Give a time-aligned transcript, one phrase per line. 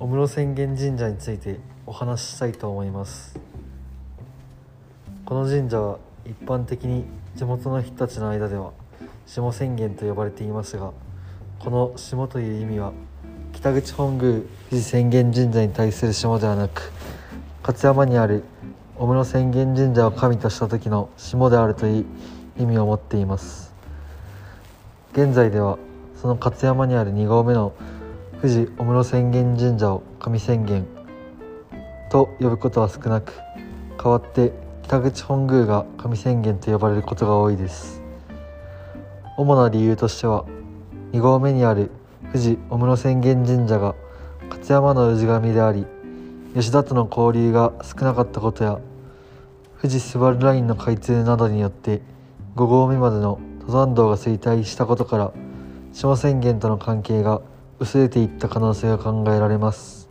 [0.00, 3.38] 小室浅間神社についてお話ししたいと思います。
[5.26, 7.04] この神社は一般的に
[7.36, 8.72] 地元の人たちの間では
[9.26, 10.92] 下浅間と呼ばれていますが
[11.58, 12.94] この下という意味は
[13.52, 14.40] 北口本宮
[14.70, 16.92] 富士浅間神社に対する下ではなく
[17.62, 18.42] 勝山にある
[18.96, 22.06] 小室浅間神社を神とした時の下であるという
[22.58, 23.74] 意味を持っています。
[25.12, 25.76] 現在では
[26.22, 27.74] その勝山にある2合目の
[28.42, 30.86] 富士小室浅間神社を上浅間
[32.10, 33.34] と呼ぶことは少なく
[34.02, 38.00] 代わって北口本宮が上浅間と呼ばれることが多いです。
[39.36, 40.46] 主な理由としては
[41.12, 41.90] 2合目にある
[42.32, 43.94] 富士小室浅間神社が
[44.48, 45.84] 勝山の氏神であり
[46.54, 48.80] 吉田との交流が少なかったことや
[49.82, 52.00] 富士スバルラインの開通などによって
[52.56, 55.32] 5合目までの登山道が衰退したことから
[55.92, 57.42] 下浅間との関係が
[57.80, 60.09] 薄れていった可能性が考えられます。